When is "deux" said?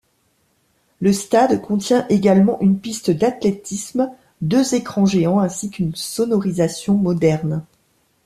4.41-4.73